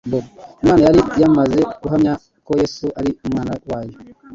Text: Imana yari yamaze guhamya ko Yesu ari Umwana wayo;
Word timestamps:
Imana 0.61 0.81
yari 0.87 1.01
yamaze 1.21 1.59
guhamya 1.81 2.13
ko 2.45 2.51
Yesu 2.61 2.85
ari 2.99 3.11
Umwana 3.25 3.51
wayo; 3.69 3.97